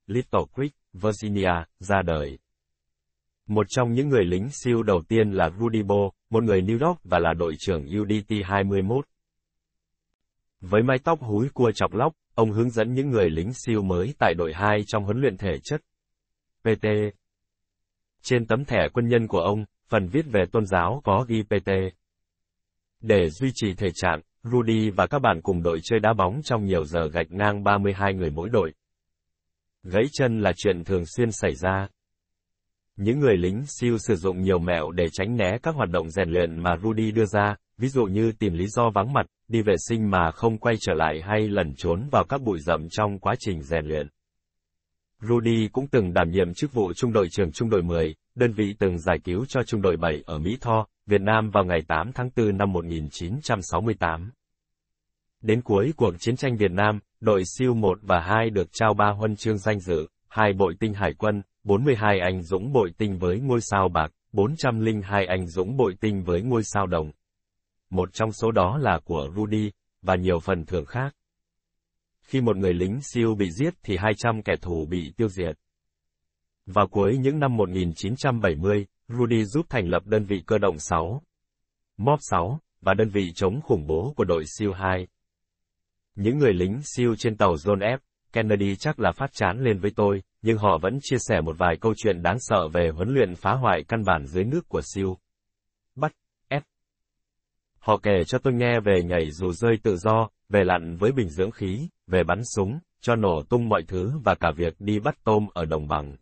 [0.06, 2.38] Little Creek, Virginia, ra đời.
[3.46, 7.00] Một trong những người lính siêu đầu tiên là Rudy Bo, một người New York
[7.04, 9.02] và là đội trưởng UDT-21.
[10.60, 14.14] Với mái tóc húi cua chọc lóc, ông hướng dẫn những người lính siêu mới
[14.18, 15.80] tại đội 2 trong huấn luyện thể chất.
[16.62, 16.86] PT
[18.22, 21.70] Trên tấm thẻ quân nhân của ông, phần viết về tôn giáo có ghi PT.
[23.00, 24.20] Để duy trì thể trạng,
[24.52, 28.14] Rudy và các bạn cùng đội chơi đá bóng trong nhiều giờ gạch ngang 32
[28.14, 28.72] người mỗi đội.
[29.82, 31.88] Gãy chân là chuyện thường xuyên xảy ra.
[32.96, 36.30] Những người lính siêu sử dụng nhiều mẹo để tránh né các hoạt động rèn
[36.30, 39.74] luyện mà Rudy đưa ra, ví dụ như tìm lý do vắng mặt, đi vệ
[39.88, 43.34] sinh mà không quay trở lại hay lẩn trốn vào các bụi rậm trong quá
[43.38, 44.06] trình rèn luyện.
[45.28, 48.74] Rudy cũng từng đảm nhiệm chức vụ trung đội trưởng trung đội 10, đơn vị
[48.78, 52.12] từng giải cứu cho trung đội 7 ở Mỹ Tho, Việt Nam vào ngày 8
[52.12, 54.30] tháng 4 năm 1968.
[55.40, 59.10] Đến cuối cuộc chiến tranh Việt Nam, đội siêu 1 và 2 được trao ba
[59.10, 63.40] huân chương danh dự, hai bội tinh hải quân, 42 anh dũng bội tinh với
[63.40, 67.10] ngôi sao bạc, 402 anh dũng bội tinh với ngôi sao đồng.
[67.90, 69.70] Một trong số đó là của Rudy,
[70.02, 71.16] và nhiều phần thưởng khác.
[72.20, 75.58] Khi một người lính siêu bị giết thì 200 kẻ thù bị tiêu diệt.
[76.66, 81.22] Vào cuối những năm 1970, Rudy giúp thành lập đơn vị cơ động 6,
[81.96, 84.72] MOB 6, và đơn vị chống khủng bố của đội SEAL.
[84.72, 85.06] 2.
[86.14, 87.98] Những người lính SEAL trên tàu John F.
[88.32, 91.76] Kennedy chắc là phát chán lên với tôi, nhưng họ vẫn chia sẻ một vài
[91.80, 95.08] câu chuyện đáng sợ về huấn luyện phá hoại căn bản dưới nước của SEAL.
[95.94, 96.12] Bắt,
[96.50, 96.60] F.
[97.78, 101.28] Họ kể cho tôi nghe về nhảy dù rơi tự do, về lặn với bình
[101.28, 105.16] dưỡng khí, về bắn súng, cho nổ tung mọi thứ và cả việc đi bắt
[105.24, 106.16] tôm ở đồng bằng.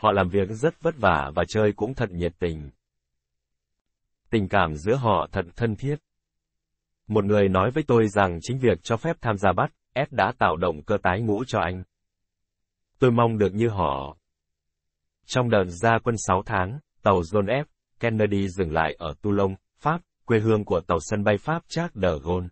[0.00, 2.70] Họ làm việc rất vất vả và chơi cũng thật nhiệt tình.
[4.30, 5.96] Tình cảm giữa họ thật thân thiết.
[7.06, 10.32] Một người nói với tôi rằng chính việc cho phép tham gia bắt, S đã
[10.38, 11.82] tạo động cơ tái ngũ cho anh.
[12.98, 14.16] Tôi mong được như họ.
[15.26, 17.64] Trong đợt ra quân 6 tháng, tàu John F.
[18.00, 22.08] Kennedy dừng lại ở Toulon, Pháp, quê hương của tàu sân bay Pháp Charles de
[22.24, 22.48] Gaulle.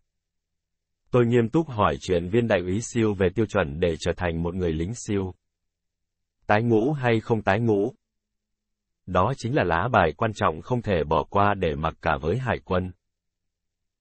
[1.10, 4.42] Tôi nghiêm túc hỏi chuyện viên đại úy siêu về tiêu chuẩn để trở thành
[4.42, 5.34] một người lính siêu.
[6.48, 7.94] Tái ngũ hay không tái ngũ?
[9.06, 12.38] Đó chính là lá bài quan trọng không thể bỏ qua để mặc cả với
[12.38, 12.92] hải quân.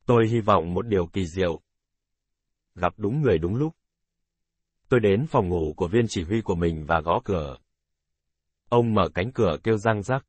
[0.05, 1.61] Tôi hy vọng một điều kỳ diệu.
[2.75, 3.75] Gặp đúng người đúng lúc.
[4.89, 7.57] Tôi đến phòng ngủ của viên chỉ huy của mình và gõ cửa.
[8.69, 10.25] Ông mở cánh cửa kêu răng rắc.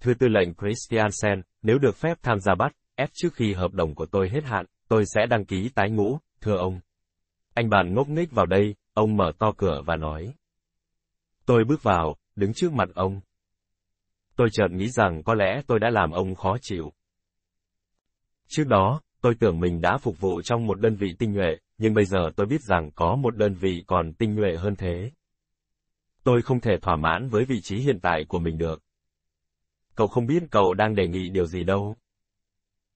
[0.00, 3.94] Thưa tư lệnh Christiansen, nếu được phép tham gia bắt, ép trước khi hợp đồng
[3.94, 6.80] của tôi hết hạn, tôi sẽ đăng ký tái ngũ, thưa ông.
[7.54, 10.34] Anh bạn ngốc nghếch vào đây, ông mở to cửa và nói.
[11.46, 13.20] Tôi bước vào, đứng trước mặt ông.
[14.36, 16.92] Tôi chợt nghĩ rằng có lẽ tôi đã làm ông khó chịu.
[18.48, 21.94] Trước đó, tôi tưởng mình đã phục vụ trong một đơn vị tinh nhuệ, nhưng
[21.94, 25.12] bây giờ tôi biết rằng có một đơn vị còn tinh nhuệ hơn thế.
[26.24, 28.82] Tôi không thể thỏa mãn với vị trí hiện tại của mình được.
[29.94, 31.96] Cậu không biết cậu đang đề nghị điều gì đâu.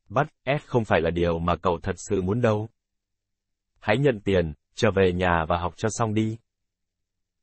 [0.09, 2.69] Bắt S không phải là điều mà cậu thật sự muốn đâu.
[3.81, 6.39] Hãy nhận tiền, trở về nhà và học cho xong đi.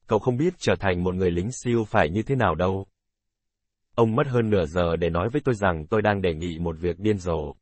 [0.07, 2.85] Cậu không biết trở thành một người lính siêu phải như thế nào đâu.
[3.95, 6.75] Ông mất hơn nửa giờ để nói với tôi rằng tôi đang đề nghị một
[6.79, 7.55] việc điên rồ.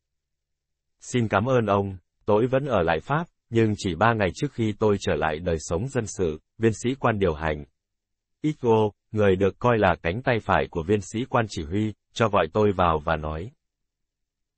[0.99, 4.73] Xin cảm ơn ông, tôi vẫn ở lại Pháp, nhưng chỉ ba ngày trước khi
[4.79, 7.65] tôi trở lại đời sống dân sự, viên sĩ quan điều hành.
[8.41, 12.29] Igo, người được coi là cánh tay phải của viên sĩ quan chỉ huy, cho
[12.29, 13.51] gọi tôi vào và nói.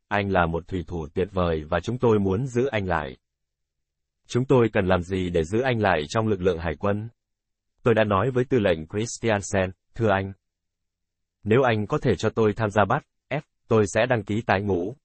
[0.07, 3.17] Anh là một thủy thủ tuyệt vời và chúng tôi muốn giữ anh lại.
[4.27, 7.09] Chúng tôi cần làm gì để giữ anh lại trong lực lượng hải quân?
[7.87, 10.33] Tôi đã nói với tư lệnh Christiansen, thưa anh.
[11.43, 14.61] Nếu anh có thể cho tôi tham gia bắt, F, tôi sẽ đăng ký tái
[14.61, 14.95] ngũ.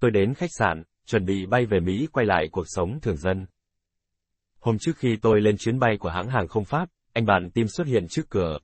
[0.00, 3.46] Tôi đến khách sạn, chuẩn bị bay về Mỹ quay lại cuộc sống thường dân.
[4.58, 7.66] Hôm trước khi tôi lên chuyến bay của hãng hàng không Pháp, anh bạn Tim
[7.68, 8.58] xuất hiện trước cửa.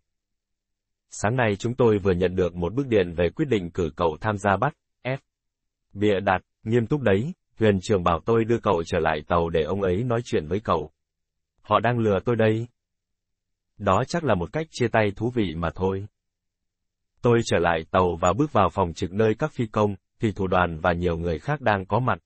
[1.10, 4.16] Sáng nay chúng tôi vừa nhận được một bức điện về quyết định cử cậu
[4.20, 5.18] tham gia bắt, F.
[5.92, 9.62] Bịa đặt, nghiêm túc đấy, thuyền trưởng bảo tôi đưa cậu trở lại tàu để
[9.62, 10.90] ông ấy nói chuyện với cậu.
[11.62, 12.66] Họ đang lừa tôi đây.
[13.78, 16.06] Đó chắc là một cách chia tay thú vị mà thôi.
[17.22, 20.46] Tôi trở lại tàu và bước vào phòng trực nơi các phi công, thì thủ
[20.46, 22.18] đoàn và nhiều người khác đang có mặt.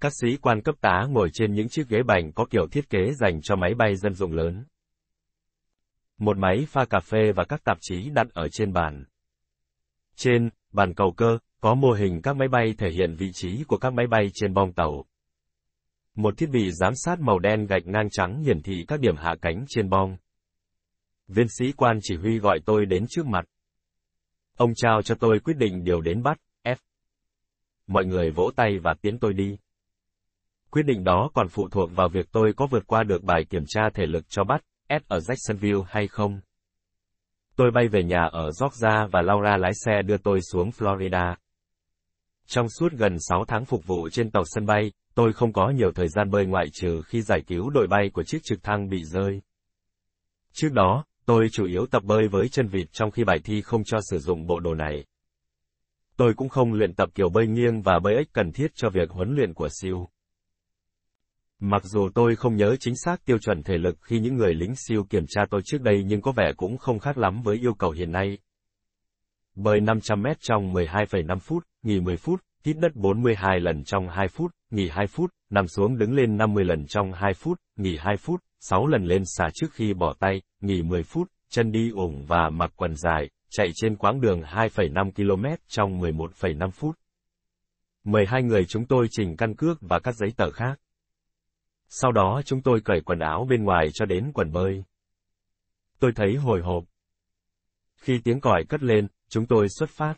[0.00, 3.12] Các sĩ quan cấp tá ngồi trên những chiếc ghế bành có kiểu thiết kế
[3.12, 4.64] dành cho máy bay dân dụng lớn.
[6.18, 9.04] Một máy pha cà phê và các tạp chí đặt ở trên bàn.
[10.16, 13.78] Trên, bàn cầu cơ, có mô hình các máy bay thể hiện vị trí của
[13.78, 15.04] các máy bay trên bong tàu.
[16.14, 19.34] Một thiết bị giám sát màu đen gạch ngang trắng hiển thị các điểm hạ
[19.42, 20.16] cánh trên bong.
[21.28, 23.44] Viên sĩ quan chỉ huy gọi tôi đến trước mặt.
[24.56, 26.76] Ông trao cho tôi quyết định điều đến bắt, F.
[27.86, 29.58] Mọi người vỗ tay và tiến tôi đi.
[30.70, 33.64] Quyết định đó còn phụ thuộc vào việc tôi có vượt qua được bài kiểm
[33.66, 36.40] tra thể lực cho bắt, S ở Jacksonville hay không.
[37.56, 41.34] Tôi bay về nhà ở Georgia và Laura lái xe đưa tôi xuống Florida.
[42.46, 45.92] Trong suốt gần 6 tháng phục vụ trên tàu sân bay, tôi không có nhiều
[45.94, 49.04] thời gian bơi ngoại trừ khi giải cứu đội bay của chiếc trực thăng bị
[49.04, 49.40] rơi.
[50.52, 53.84] Trước đó, tôi chủ yếu tập bơi với chân vịt trong khi bài thi không
[53.84, 55.04] cho sử dụng bộ đồ này.
[56.16, 59.10] Tôi cũng không luyện tập kiểu bơi nghiêng và bơi ếch cần thiết cho việc
[59.10, 60.08] huấn luyện của siêu.
[61.58, 64.76] Mặc dù tôi không nhớ chính xác tiêu chuẩn thể lực khi những người lính
[64.76, 67.74] siêu kiểm tra tôi trước đây nhưng có vẻ cũng không khác lắm với yêu
[67.74, 68.38] cầu hiện nay.
[69.54, 74.28] Bơi 500 mét trong 12,5 phút, nghỉ 10 phút, hít đất 42 lần trong 2
[74.28, 78.16] phút, nghỉ 2 phút, nằm xuống đứng lên 50 lần trong 2 phút, nghỉ 2
[78.16, 82.24] phút, 6 lần lên xà trước khi bỏ tay, nghỉ 10 phút, chân đi ủng
[82.26, 86.98] và mặc quần dài, chạy trên quãng đường 2,5 km trong 11,5 phút.
[88.04, 90.80] 12 người chúng tôi chỉnh căn cước và các giấy tờ khác.
[91.88, 94.84] Sau đó chúng tôi cởi quần áo bên ngoài cho đến quần bơi.
[95.98, 96.84] Tôi thấy hồi hộp.
[97.96, 100.14] Khi tiếng còi cất lên, chúng tôi xuất phát.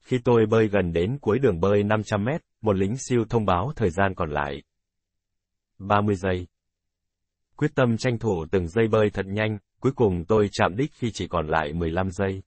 [0.00, 3.72] Khi tôi bơi gần đến cuối đường bơi 500 mét, một lính siêu thông báo
[3.76, 4.62] thời gian còn lại.
[5.78, 6.46] 30 giây.
[7.56, 11.10] Quyết tâm tranh thủ từng giây bơi thật nhanh, cuối cùng tôi chạm đích khi
[11.10, 12.42] chỉ còn lại 15 giây.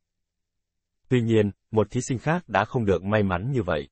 [1.10, 3.89] Tuy nhiên, một thí sinh khác đã không được may mắn như vậy.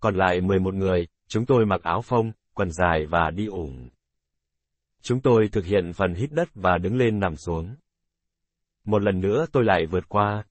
[0.00, 3.88] Còn lại 11 người, chúng tôi mặc áo phông, quần dài và đi ủng.
[5.02, 7.76] Chúng tôi thực hiện phần hít đất và đứng lên nằm xuống.
[8.84, 10.44] Một lần nữa tôi lại vượt qua.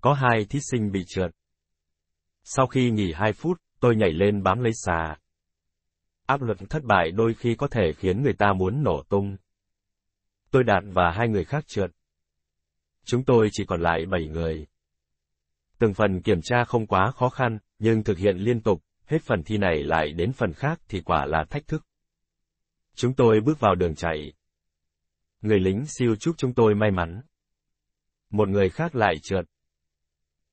[0.00, 1.30] Có hai thí sinh bị trượt.
[2.42, 5.16] Sau khi nghỉ hai phút, tôi nhảy lên bám lấy xà.
[6.30, 9.36] Áp lực thất bại đôi khi có thể khiến người ta muốn nổ tung.
[10.50, 11.90] Tôi đạt và hai người khác trượt.
[13.04, 14.66] Chúng tôi chỉ còn lại bảy người.
[15.78, 19.42] Từng phần kiểm tra không quá khó khăn, nhưng thực hiện liên tục, hết phần
[19.42, 21.86] thi này lại đến phần khác thì quả là thách thức.
[22.94, 24.32] Chúng tôi bước vào đường chạy.
[25.40, 27.22] Người lính siêu chúc chúng tôi may mắn.
[28.30, 29.44] Một người khác lại trượt.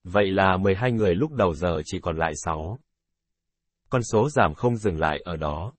[0.04, 2.80] Vậy là 12 người lúc đầu giờ chỉ còn lại 6.
[3.90, 5.74] Con số giảm không dừng lại ở đó.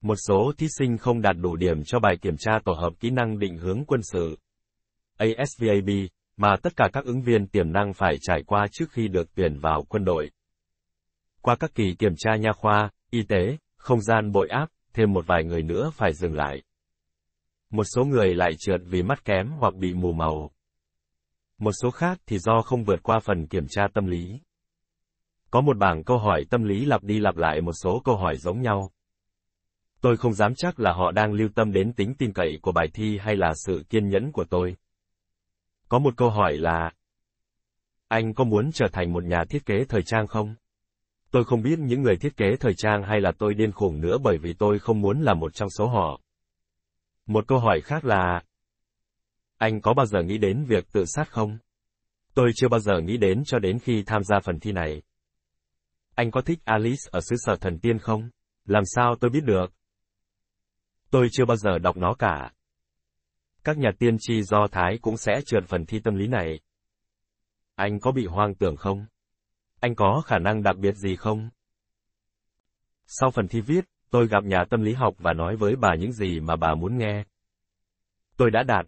[0.00, 3.10] Một số thí sinh không đạt đủ điểm cho bài kiểm tra tổ hợp kỹ
[3.10, 4.36] năng định hướng quân sự.
[5.16, 5.90] ASVAB,
[6.36, 9.58] mà tất cả các ứng viên tiềm năng phải trải qua trước khi được tuyển
[9.58, 10.30] vào quân đội.
[11.40, 15.26] Qua các kỳ kiểm tra nha khoa, y tế, không gian bội áp, thêm một
[15.26, 16.62] vài người nữa phải dừng lại.
[17.70, 20.50] Một số người lại trượt vì mắt kém hoặc bị mù màu.
[21.58, 24.40] Một số khác thì do không vượt qua phần kiểm tra tâm lý.
[25.54, 28.36] Có một bảng câu hỏi tâm lý lặp đi lặp lại một số câu hỏi
[28.36, 28.90] giống nhau.
[30.00, 32.86] Tôi không dám chắc là họ đang lưu tâm đến tính tin cậy của bài
[32.94, 34.76] thi hay là sự kiên nhẫn của tôi.
[35.88, 36.92] Có một câu hỏi là,
[38.08, 40.54] Anh có muốn trở thành một nhà thiết kế thời trang không?
[41.30, 44.18] Tôi không biết những người thiết kế thời trang hay là tôi điên khủng nữa
[44.22, 46.20] bởi vì tôi không muốn là một trong số họ.
[47.26, 48.42] Một câu hỏi khác là,
[49.58, 51.58] Anh có bao giờ nghĩ đến việc tự sát không?
[52.34, 55.02] Tôi chưa bao giờ nghĩ đến cho đến khi tham gia phần thi này.
[56.14, 58.30] Anh có thích Alice ở xứ sở thần tiên không?
[58.64, 59.72] Làm sao tôi biết được?
[61.10, 62.52] Tôi chưa bao giờ đọc nó cả.
[63.64, 66.60] Các nhà tiên tri do Thái cũng sẽ trượt phần thi tâm lý này.
[67.74, 69.06] Anh có bị hoang tưởng không?
[69.80, 71.50] Anh có khả năng đặc biệt gì không?
[73.06, 76.12] Sau phần thi viết, tôi gặp nhà tâm lý học và nói với bà những
[76.12, 77.24] gì mà bà muốn nghe.
[78.36, 78.86] Tôi đã đạt.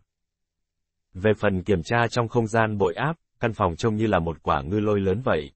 [1.15, 4.43] Về phần kiểm tra trong không gian bội áp, căn phòng trông như là một
[4.43, 5.53] quả ngư lôi lớn vậy.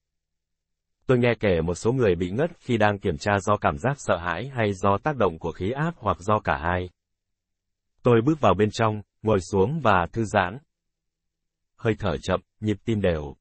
[1.06, 3.94] Tôi nghe kể một số người bị ngất khi đang kiểm tra do cảm giác
[3.96, 6.90] sợ hãi hay do tác động của khí áp hoặc do cả hai.
[8.02, 10.58] Tôi bước vào bên trong, ngồi xuống và thư giãn.
[11.76, 13.36] Hơi thở chậm, nhịp tim đều.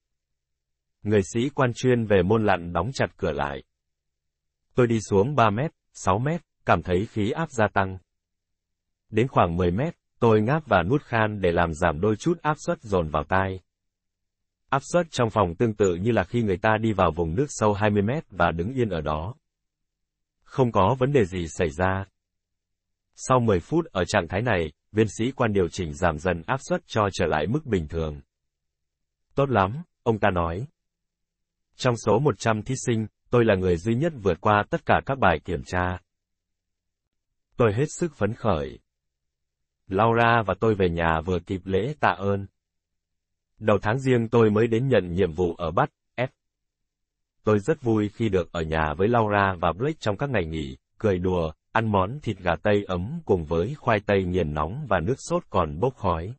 [1.04, 3.64] Người sĩ quan chuyên về môn lặn đóng chặt cửa lại.
[4.76, 7.98] Tôi đi xuống 3 mét, 6 mét, cảm thấy khí áp gia tăng.
[9.10, 12.56] Đến khoảng 10 mét, tôi ngáp và nuốt khan để làm giảm đôi chút áp
[12.66, 13.60] suất dồn vào tai.
[14.70, 17.46] Áp suất trong phòng tương tự như là khi người ta đi vào vùng nước
[17.50, 19.36] sâu 20 mét và đứng yên ở đó.
[20.44, 22.06] Không có vấn đề gì xảy ra.
[23.16, 26.58] Sau 10 phút ở trạng thái này, viên sĩ quan điều chỉnh giảm dần áp
[26.70, 28.22] suất cho trở lại mức bình thường.
[29.36, 30.68] Tốt lắm, ông ta nói.
[31.76, 35.20] Trong số 100 thí sinh, tôi là người duy nhất vượt qua tất cả các
[35.20, 36.00] bài kiểm tra.
[37.58, 38.80] Tôi hết sức phấn khởi.
[39.88, 42.48] Laura và tôi về nhà vừa kịp lễ tạ ơn.
[43.60, 46.28] Đầu tháng riêng tôi mới đến nhận nhiệm vụ ở Bắc, F.
[47.44, 50.78] Tôi rất vui khi được ở nhà với Laura và Blake trong các ngày nghỉ,
[50.98, 55.00] cười đùa, ăn món thịt gà tây ấm cùng với khoai tây nghiền nóng và
[55.00, 56.34] nước sốt còn bốc khói.